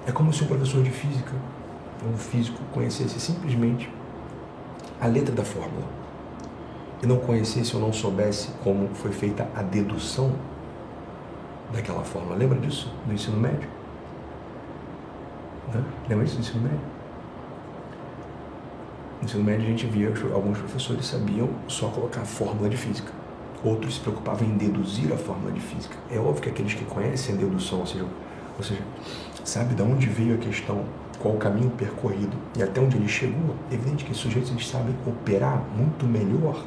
É 0.05 0.11
como 0.11 0.31
se 0.31 0.43
um 0.43 0.47
professor 0.47 0.83
de 0.83 0.91
física, 0.91 1.33
um 2.05 2.17
físico, 2.17 2.59
conhecesse 2.73 3.19
simplesmente 3.19 3.91
a 5.01 5.07
letra 5.07 5.33
da 5.33 5.43
fórmula 5.43 5.87
e 7.01 7.05
não 7.05 7.17
conhecesse 7.17 7.75
ou 7.75 7.81
não 7.81 7.91
soubesse 7.91 8.49
como 8.63 8.89
foi 8.95 9.11
feita 9.11 9.49
a 9.55 9.61
dedução 9.61 10.33
daquela 11.73 12.03
fórmula. 12.03 12.35
Lembra 12.35 12.59
disso 12.59 12.93
no 13.05 13.13
ensino 13.13 13.37
médio? 13.37 13.76
Lembra 16.09 16.25
disso 16.25 16.37
no 16.37 16.43
ensino 16.43 16.63
médio? 16.63 16.79
No 19.19 19.25
ensino 19.25 19.43
médio 19.43 19.65
a 19.65 19.69
gente 19.69 19.85
via 19.87 20.11
que 20.11 20.31
alguns 20.31 20.57
professores 20.57 21.05
sabiam 21.05 21.49
só 21.67 21.87
colocar 21.89 22.21
a 22.21 22.25
fórmula 22.25 22.69
de 22.69 22.77
física. 22.77 23.11
Outros 23.63 23.95
se 23.95 23.99
preocupavam 24.01 24.47
em 24.47 24.57
deduzir 24.57 25.11
a 25.11 25.17
fórmula 25.17 25.51
de 25.51 25.59
física. 25.59 25.95
É 26.11 26.19
óbvio 26.19 26.43
que 26.43 26.49
aqueles 26.49 26.73
que 26.73 26.85
conhecem 26.85 27.35
a 27.35 27.37
dedução, 27.37 27.79
ou 27.79 27.87
seja, 27.87 28.05
ou 28.57 28.63
seja 28.63 28.81
sabe 29.43 29.73
de 29.73 29.81
onde 29.81 30.07
veio 30.07 30.35
a 30.35 30.37
questão 30.37 30.83
qual 31.19 31.33
o 31.33 31.37
caminho 31.37 31.69
percorrido 31.71 32.35
e 32.55 32.61
até 32.61 32.79
onde 32.79 32.97
ele 32.97 33.07
chegou, 33.07 33.55
é 33.71 33.73
evidente 33.73 34.03
que 34.05 34.11
os 34.11 34.17
sujeitos 34.17 34.51
eles 34.51 34.67
sabem 34.67 34.95
operar 35.05 35.63
muito 35.75 36.05
melhor 36.05 36.63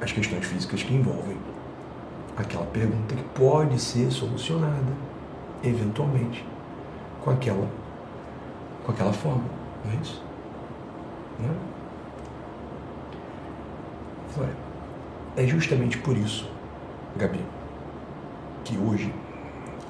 as 0.00 0.12
questões 0.12 0.44
físicas 0.44 0.82
que 0.82 0.94
envolvem 0.94 1.36
aquela 2.36 2.66
pergunta 2.66 3.14
que 3.14 3.24
pode 3.34 3.80
ser 3.80 4.10
solucionada 4.10 4.92
eventualmente 5.68 6.44
com 7.22 7.30
aquela 7.30 7.68
com 8.84 8.92
aquela 8.92 9.12
forma, 9.12 9.44
não 9.84 9.92
é 9.92 9.96
isso? 9.96 10.22
Não 11.40 11.48
é? 11.48 11.74
é 15.36 15.46
justamente 15.46 15.98
por 15.98 16.16
isso, 16.16 16.48
Gabi, 17.16 17.40
que 18.64 18.76
hoje 18.76 19.12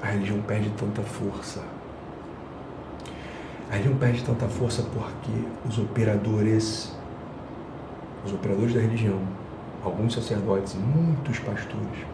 a 0.01 0.07
religião 0.07 0.41
perde 0.41 0.69
tanta 0.71 1.01
força. 1.01 1.63
A 3.69 3.73
religião 3.73 3.97
perde 3.97 4.23
tanta 4.23 4.47
força 4.47 4.83
porque 4.83 5.31
os 5.67 5.77
operadores, 5.77 6.95
os 8.25 8.33
operadores 8.33 8.73
da 8.73 8.79
religião, 8.79 9.19
alguns 9.83 10.13
sacerdotes 10.13 10.75
muitos 10.75 11.39
pastores, 11.39 12.05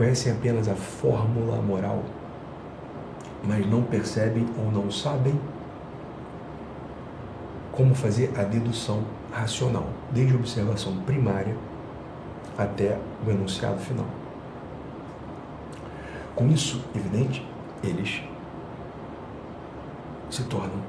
conhecem 0.00 0.32
apenas 0.32 0.66
a 0.66 0.74
fórmula 0.74 1.60
moral, 1.60 2.02
mas 3.46 3.66
não 3.66 3.82
percebem 3.82 4.48
ou 4.56 4.72
não 4.72 4.90
sabem 4.90 5.38
como 7.70 7.94
fazer 7.94 8.32
a 8.34 8.42
dedução 8.42 9.04
racional, 9.30 9.86
desde 10.10 10.32
a 10.32 10.38
observação 10.38 10.96
primária 11.02 11.54
até 12.56 12.98
o 13.26 13.30
enunciado 13.30 13.78
final. 13.80 14.06
Com 16.34 16.48
isso, 16.48 16.82
evidente, 16.96 17.46
eles 17.84 18.22
se 20.30 20.44
tornam 20.44 20.80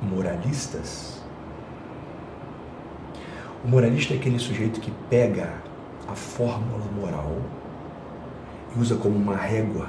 moralistas. 0.00 1.20
O 3.64 3.68
moralista 3.68 4.14
é 4.14 4.18
aquele 4.18 4.38
sujeito 4.38 4.80
que 4.80 4.92
pega 5.10 5.52
a 6.06 6.14
fórmula 6.14 6.84
moral 6.94 7.34
e 8.74 8.80
usa 8.80 8.96
como 8.96 9.16
uma 9.16 9.36
régua 9.36 9.88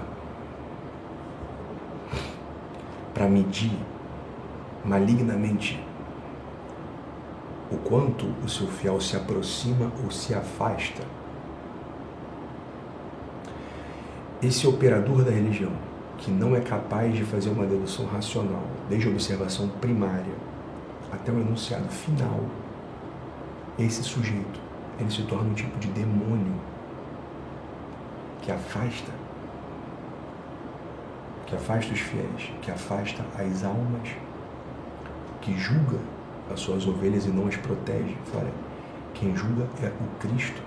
para 3.14 3.28
medir 3.28 3.78
malignamente 4.84 5.82
o 7.72 7.78
quanto 7.78 8.26
o 8.44 8.50
seu 8.50 8.68
fiel 8.68 9.00
se 9.00 9.16
aproxima 9.16 9.92
ou 10.04 10.12
se 10.12 10.34
afasta. 10.34 11.04
Esse 14.42 14.66
operador 14.68 15.24
da 15.24 15.32
religião, 15.32 15.72
que 16.18 16.32
não 16.32 16.56
é 16.56 16.62
capaz 16.62 17.14
de 17.14 17.24
fazer 17.24 17.50
uma 17.50 17.66
dedução 17.66 18.06
racional, 18.06 18.64
desde 18.90 19.08
a 19.08 19.12
observação 19.12 19.68
primária 19.68 20.34
até 21.12 21.32
o 21.32 21.40
enunciado 21.40 21.88
final, 21.90 22.40
esse 23.78 24.04
sujeito, 24.04 24.60
ele 25.00 25.10
se 25.10 25.24
torna 25.24 25.50
um 25.50 25.54
tipo 25.54 25.78
de 25.80 25.88
demônio 25.90 26.54
que 28.42 28.52
afasta, 28.52 29.12
que 31.46 31.56
afasta 31.56 31.94
os 31.94 32.00
fiéis, 32.00 32.52
que 32.62 32.72
afasta 32.72 33.24
as 33.38 33.64
almas, 33.64 34.10
que 35.42 35.58
julga 35.58 35.98
as 36.52 36.60
suas 36.60 36.88
ovelhas 36.88 37.26
e 37.26 37.30
não 37.30 37.48
as 37.48 37.56
protege. 37.58 38.18
Fala, 38.32 38.52
quem 39.14 39.36
julga 39.36 39.68
é 39.82 39.88
o 39.88 40.20
Cristo. 40.20 40.62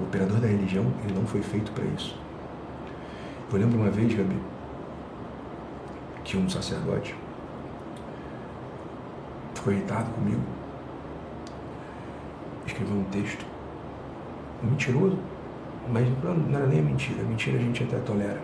O 0.00 0.04
operador 0.04 0.38
da 0.38 0.48
religião, 0.48 0.86
ele 1.04 1.14
não 1.14 1.26
foi 1.26 1.42
feito 1.42 1.70
para 1.72 1.84
isso. 1.84 2.18
Eu 3.52 3.58
lembro 3.58 3.78
uma 3.78 3.90
vez, 3.90 4.12
Gabi, 4.12 4.36
que 6.24 6.36
um 6.36 6.48
sacerdote 6.48 7.14
ficou 9.54 9.72
irritado 9.72 10.10
comigo, 10.10 10.42
escreveu 12.66 12.96
um 12.96 13.04
texto 13.04 13.46
mentiroso, 14.62 15.18
mas 15.88 16.06
não 16.22 16.56
era 16.58 16.66
nem 16.66 16.80
a 16.80 16.82
mentira. 16.82 17.22
A 17.22 17.24
mentira 17.24 17.58
a 17.58 17.60
gente 17.60 17.82
até 17.84 17.98
tolera. 17.98 18.40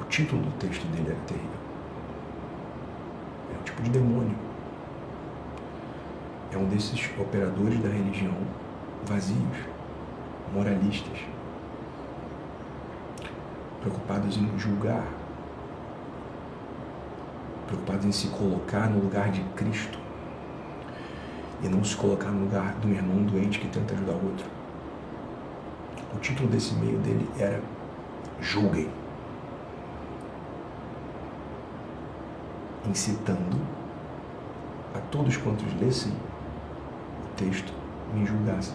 O 0.00 0.04
título 0.04 0.42
do 0.42 0.50
texto 0.58 0.86
dele 0.88 1.08
era 1.08 1.18
terrível. 1.26 1.50
É 3.54 3.58
um 3.58 3.62
tipo 3.62 3.82
de 3.82 3.90
demônio. 3.90 4.36
É 6.52 6.56
um 6.56 6.66
desses 6.66 7.10
operadores 7.18 7.78
da 7.80 7.88
religião 7.88 8.34
vazios, 9.04 9.58
moralistas, 10.52 11.18
preocupados 13.80 14.36
em 14.36 14.58
julgar, 14.58 15.06
preocupados 17.66 18.04
em 18.04 18.12
se 18.12 18.28
colocar 18.28 18.88
no 18.88 19.00
lugar 19.00 19.30
de 19.30 19.42
Cristo 19.54 19.98
e 21.62 21.68
não 21.68 21.84
se 21.84 21.96
colocar 21.96 22.30
no 22.30 22.44
lugar 22.44 22.74
do 22.74 22.88
irmão 22.88 23.22
doente 23.24 23.58
que 23.58 23.68
tenta 23.68 23.94
ajudar 23.94 24.12
o 24.12 24.26
outro. 24.26 24.55
O 26.16 26.18
título 26.18 26.48
desse 26.48 26.72
e-mail 26.72 26.98
dele 27.00 27.28
era 27.38 27.60
Julguem. 28.40 28.88
Incitando 32.88 33.60
a 34.94 34.98
todos 35.10 35.36
quantos 35.36 35.66
lessem 35.78 36.12
o 36.12 37.28
texto 37.36 37.70
me 38.14 38.24
julgassem. 38.24 38.74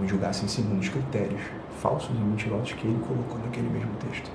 Me 0.00 0.08
julgassem 0.08 0.48
segundo 0.48 0.80
os 0.80 0.88
critérios 0.88 1.42
falsos 1.80 2.10
e 2.10 2.20
mentirosos 2.20 2.72
que 2.72 2.84
ele 2.84 2.98
colocou 3.06 3.38
naquele 3.38 3.68
mesmo 3.68 3.94
texto. 4.00 4.28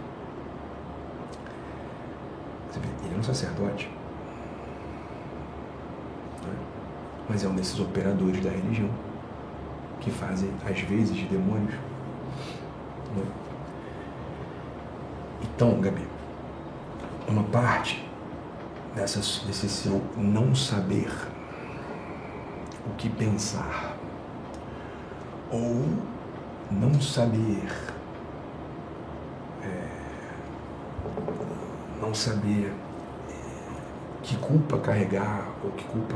Você 2.72 2.80
vê, 2.80 2.88
ele 3.06 3.16
é 3.16 3.20
um 3.20 3.24
sacerdote, 3.24 3.92
né? 6.48 6.56
mas 7.28 7.44
é 7.44 7.50
um 7.50 7.56
desses 7.56 7.78
operadores 7.82 8.42
da 8.42 8.50
religião 8.50 9.11
que 10.02 10.12
fazem, 10.12 10.50
às 10.68 10.80
vezes, 10.82 11.18
demônios. 11.30 11.76
Né? 13.16 13.24
Então, 15.44 15.80
Gabi, 15.80 16.06
uma 17.28 17.44
parte 17.44 18.04
dessas, 18.96 19.44
desse 19.46 19.70
seu 19.70 20.02
não 20.18 20.54
saber 20.54 21.12
o 22.86 22.96
que 22.98 23.10
pensar 23.10 23.96
ou 25.52 25.86
não 26.72 27.00
saber 27.00 27.68
é, 29.64 29.88
não 32.02 32.14
saber 32.14 32.74
é, 33.30 33.34
que 34.24 34.36
culpa 34.38 34.80
carregar 34.80 35.48
ou 35.64 35.72
que 35.72 35.84
culpa 35.84 36.16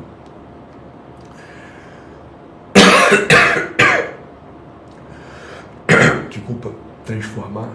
que 6.45 6.53
culpa 6.53 6.71
transformar 7.03 7.69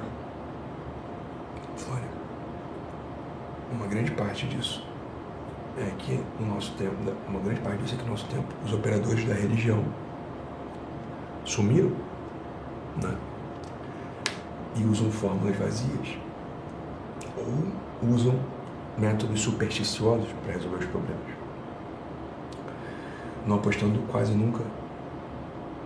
olha 1.90 2.08
uma 3.72 3.86
grande 3.86 4.12
parte 4.12 4.46
disso 4.46 4.84
é 5.78 5.90
que 5.98 6.20
no 6.38 6.54
nosso 6.54 6.72
tempo, 6.74 6.94
uma 7.28 7.40
grande 7.40 7.60
parte 7.60 7.82
disso 7.82 7.94
é 7.94 7.98
que 7.98 8.04
no 8.04 8.10
nosso 8.10 8.26
tempo, 8.26 8.46
os 8.64 8.72
operadores 8.72 9.24
da 9.24 9.34
religião 9.34 9.84
sumiram, 11.44 11.92
né? 13.02 13.16
E 14.76 14.84
usam 14.84 15.10
fórmulas 15.10 15.56
vazias. 15.56 16.18
Ou 17.36 18.10
usam 18.12 18.38
métodos 18.98 19.40
supersticiosos 19.40 20.28
para 20.44 20.54
resolver 20.54 20.84
os 20.84 20.86
problemas. 20.86 21.22
Não 23.46 23.56
apostando 23.56 24.00
quase 24.10 24.34
nunca 24.34 24.64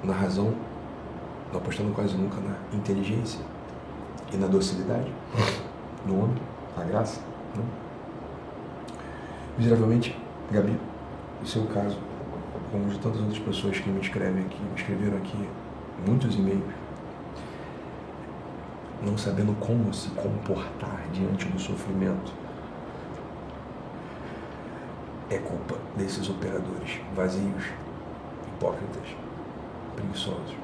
na 0.03 0.15
razão, 0.15 0.55
não 1.55 1.61
apostando 1.61 1.93
quase 1.95 2.17
nunca 2.17 2.41
na 2.41 2.57
inteligência 2.77 3.41
e 4.33 4.37
na 4.37 4.49
docilidade 4.49 5.11
do 6.05 6.19
homem, 6.19 6.37
na 6.77 6.85
graça. 6.85 7.21
Né? 7.57 7.65
Miseravelmente, 9.57 10.19
Gabi, 10.51 10.77
o 11.41 11.47
seu 11.47 11.65
caso, 11.67 11.97
como 12.73 12.89
de 12.89 12.99
tantas 12.99 13.21
outras 13.21 13.39
pessoas 13.39 13.79
que 13.79 13.89
me 13.89 14.01
escrevem 14.01 14.45
aqui, 14.45 14.61
me 14.61 14.75
escreveram 14.75 15.17
aqui 15.19 15.49
muitos 16.05 16.35
e-mails, 16.35 16.75
não 19.07 19.17
sabendo 19.17 19.55
como 19.61 19.95
se 19.95 20.09
comportar 20.11 21.05
diante 21.13 21.47
do 21.47 21.61
sofrimento, 21.61 22.33
é 25.31 25.39
culpa 25.39 25.77
desses 25.97 26.29
operadores 26.29 27.01
vazios, 27.15 27.65
hipócritas, 28.49 29.09
preguiçosos, 29.95 30.64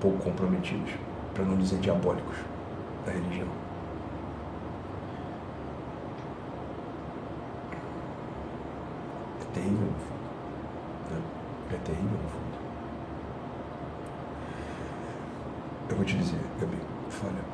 pouco 0.00 0.18
comprometidos, 0.22 0.92
para 1.34 1.44
não 1.44 1.56
dizer 1.56 1.78
diabólicos, 1.78 2.36
da 3.04 3.12
religião. 3.12 3.48
terrível 9.58 9.86
no 9.86 9.98
fundo. 9.98 10.20
Né? 11.10 11.22
É 11.72 11.76
terrível 11.84 12.18
no 12.22 12.28
fundo. 12.28 12.48
vou 15.96 16.04
te 16.04 16.16
dizer, 16.16 16.38
Gabi, 16.60 16.76
olha, 17.24 17.44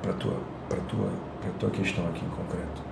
para 0.00 0.12
tua, 0.12 0.36
para 0.68 0.78
tua, 0.82 1.10
para 1.40 1.50
tua 1.58 1.70
questão 1.70 2.06
aqui 2.06 2.24
em 2.24 2.28
concreto, 2.28 2.82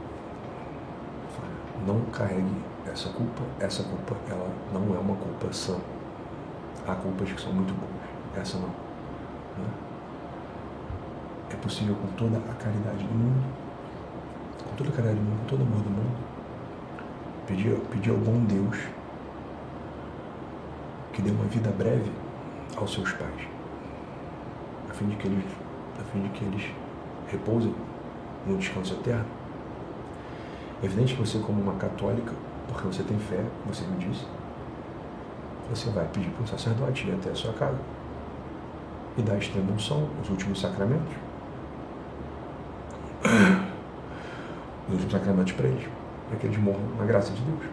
não 1.87 2.01
carregue 2.07 2.63
essa 2.91 3.09
culpa. 3.11 3.43
Essa 3.61 3.85
culpa, 3.85 4.17
ela 4.29 4.51
não 4.73 4.95
é 4.97 4.99
uma 4.99 5.17
culpa 5.17 5.53
sã. 5.53 5.77
Há 6.87 6.95
culpas 6.97 7.31
que 7.31 7.41
são 7.41 7.53
muito 7.53 7.73
boas. 7.73 8.12
Essa 8.37 8.57
não. 8.57 8.69
Né? 8.69 9.69
É 11.51 11.57
possível 11.57 11.95
com 11.95 12.09
toda 12.17 12.39
a 12.39 12.55
caridade 12.55 13.05
do 13.05 13.15
mundo, 13.15 13.45
com 14.65 14.77
toda 14.77 14.89
a 14.89 14.93
caridade 14.93 15.19
do 15.19 15.25
mundo, 15.25 15.41
com 15.41 15.47
todo 15.47 15.61
o 15.61 15.63
amor 15.65 15.83
do 15.83 15.91
mundo, 15.91 16.17
pedir, 17.47 17.77
pedir 17.91 18.11
ao 18.11 18.17
bom 18.17 18.43
Deus 18.45 18.79
que 21.13 21.21
dê 21.21 21.31
uma 21.31 21.45
vida 21.45 21.71
breve 21.71 22.11
aos 22.75 22.95
seus 22.95 23.13
pais, 23.13 23.49
a 24.89 24.95
fim 24.95 25.09
de 25.09 25.17
que 25.17 25.29
eles, 25.29 25.45
a 26.01 26.05
fim 26.05 26.23
de 26.23 26.29
que 26.31 26.45
eles 26.45 26.71
repousem 27.31 27.75
no 28.47 28.57
descanso 28.57 28.95
eterno. 28.95 29.27
É 30.83 30.87
evidente 30.87 31.15
que 31.15 31.21
você, 31.21 31.39
como 31.39 31.61
uma 31.61 31.75
católica, 31.75 32.33
porque 32.67 32.87
você 32.87 33.03
tem 33.03 33.19
fé, 33.19 33.45
você 33.67 33.85
me 33.85 33.99
disse, 33.99 34.27
você 35.69 35.91
vai 35.91 36.07
pedir 36.09 36.31
para 36.31 36.43
um 36.43 36.47
sacerdote 36.47 37.07
ir 37.07 37.13
até 37.13 37.31
a 37.31 37.35
sua 37.35 37.53
casa 37.53 37.79
e 39.17 39.23
dar 39.23 39.35
a 39.35 39.39
extrema 39.39 39.73
unção, 39.73 40.09
os 40.23 40.31
últimos 40.31 40.61
sacramentos. 40.61 41.15
Os 44.89 44.95
últimos 44.95 45.13
sacramentos 45.13 45.53
para 45.53 45.69
eles, 45.69 45.89
para 46.29 46.39
que 46.39 46.47
eles 46.47 46.59
morram 46.59 46.81
na 46.99 47.05
graça 47.05 47.33
de 47.33 47.41
Deus. 47.43 47.65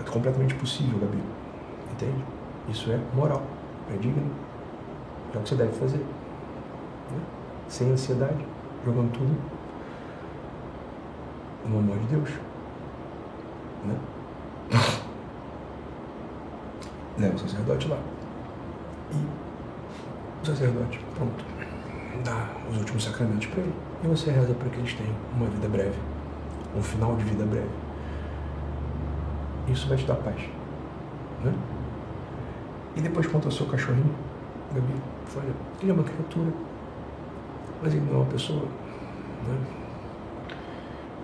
É 0.00 0.10
completamente 0.10 0.54
possível, 0.54 0.98
Gabi. 0.98 1.22
Entende? 1.92 2.24
Isso 2.68 2.90
é 2.90 3.00
moral, 3.14 3.42
é 3.92 3.96
digno. 3.96 4.30
É 5.34 5.38
o 5.38 5.42
que 5.42 5.48
você 5.48 5.54
deve 5.54 5.72
fazer. 5.72 5.98
Né? 5.98 7.20
Sem 7.68 7.90
ansiedade, 7.90 8.44
jogando 8.84 9.12
tudo 9.12 9.36
no 11.66 11.78
amor 11.78 11.98
de 11.98 12.06
Deus. 12.06 12.30
Né? 13.84 13.96
Leva 17.18 17.34
o 17.36 17.38
sacerdote 17.38 17.88
lá. 17.88 17.98
E 19.12 20.42
o 20.42 20.46
sacerdote, 20.46 21.00
pronto, 21.14 21.44
dá 22.24 22.48
os 22.70 22.78
últimos 22.78 23.04
sacramentos 23.04 23.46
para 23.46 23.60
ele. 23.60 23.74
E 24.04 24.06
você 24.06 24.30
reza 24.30 24.54
para 24.54 24.68
que 24.68 24.78
eles 24.78 24.94
tenham 24.94 25.14
uma 25.34 25.46
vida 25.46 25.68
breve, 25.68 25.98
um 26.76 26.82
final 26.82 27.16
de 27.16 27.24
vida 27.24 27.44
breve. 27.44 27.70
Isso 29.68 29.88
vai 29.88 29.96
te 29.96 30.06
dar 30.06 30.16
paz. 30.16 30.40
Né? 31.44 31.52
E 32.96 33.00
depois 33.00 33.26
quanto 33.26 33.46
ao 33.46 33.52
seu 33.52 33.66
cachorrinho, 33.66 34.14
Gabi, 34.72 34.94
olha, 35.36 35.54
ele 35.80 35.90
é 35.90 35.94
uma 35.94 36.04
criatura, 36.04 36.52
mas 37.82 37.94
ele 37.94 38.04
não 38.06 38.14
é 38.14 38.16
uma 38.22 38.26
pessoa. 38.26 38.64
Né? 39.46 39.58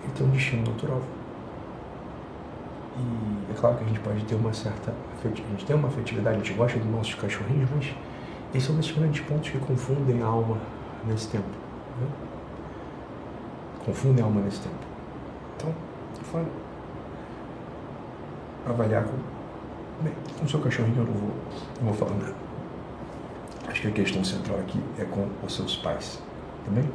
Ele 0.03 0.13
tem 0.13 0.27
um 0.27 0.29
destino 0.29 0.71
natural. 0.71 1.01
E 2.97 3.51
é 3.51 3.53
claro 3.55 3.77
que 3.77 3.83
a 3.83 3.87
gente 3.87 3.99
pode 3.99 4.23
ter 4.23 4.35
uma 4.35 4.53
certa 4.53 4.93
a 5.27 5.31
gente 5.31 5.65
tem 5.65 5.75
uma 5.75 5.87
afetividade, 5.87 6.35
a 6.35 6.39
gente 6.39 6.53
gosta 6.53 6.77
dos 6.79 6.89
nossos 6.89 7.15
cachorrinhos, 7.15 7.69
mas 7.75 7.93
esses 8.53 8.67
são 8.67 8.79
esses 8.79 8.91
grandes 8.91 9.21
pontos 9.21 9.49
que 9.49 9.57
confundem 9.59 10.21
a 10.21 10.25
alma 10.25 10.57
nesse 11.05 11.27
tempo. 11.29 11.47
Né? 11.99 12.07
Confundem 13.85 14.23
a 14.23 14.27
alma 14.27 14.41
nesse 14.41 14.61
tempo. 14.61 14.75
Então, 15.57 15.73
fala. 16.31 16.45
Avaliar 18.67 19.03
com. 19.03 19.17
Bem, 20.03 20.13
com 20.37 20.45
o 20.45 20.49
seu 20.49 20.59
cachorrinho 20.59 20.97
eu 20.97 21.05
não 21.05 21.13
vou, 21.13 21.31
não 21.81 21.93
vou 21.93 21.93
falar 21.93 22.19
nada. 22.19 22.35
Acho 23.67 23.81
que 23.81 23.87
a 23.87 23.91
questão 23.91 24.23
central 24.23 24.59
aqui 24.59 24.79
é 24.99 25.05
com 25.05 25.27
os 25.45 25.55
seus 25.55 25.75
pais. 25.77 26.21
Também? 26.65 26.89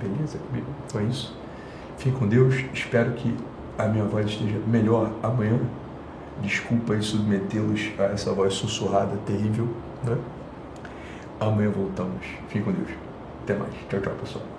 Beleza? 0.00 0.38
Então 0.86 1.00
é 1.00 1.04
isso. 1.04 1.36
Fique 1.96 2.16
com 2.16 2.26
Deus. 2.26 2.54
Espero 2.72 3.12
que 3.12 3.36
a 3.78 3.86
minha 3.86 4.04
voz 4.04 4.26
esteja 4.26 4.58
melhor 4.66 5.10
amanhã. 5.22 5.58
Desculpa 6.42 6.94
em 6.94 7.02
submetê-los 7.02 7.92
a 7.98 8.04
essa 8.04 8.32
voz 8.32 8.54
sussurrada 8.54 9.16
terrível. 9.26 9.68
Né? 10.04 10.16
Amanhã 11.40 11.70
voltamos. 11.70 12.24
Fique 12.48 12.64
com 12.64 12.72
Deus. 12.72 12.90
Até 13.42 13.54
mais. 13.54 13.72
Tchau, 13.88 14.00
tchau, 14.00 14.14
pessoal. 14.14 14.55